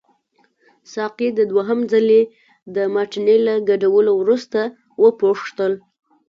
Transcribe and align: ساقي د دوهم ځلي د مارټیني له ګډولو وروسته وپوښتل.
ساقي 0.91 1.29
د 1.37 1.39
دوهم 1.51 1.79
ځلي 1.91 2.21
د 2.75 2.77
مارټیني 2.93 3.37
له 3.47 3.53
ګډولو 3.69 4.11
وروسته 4.21 4.59
وپوښتل. 5.03 5.73